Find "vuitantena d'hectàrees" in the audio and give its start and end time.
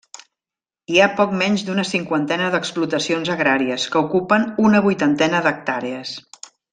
4.87-6.15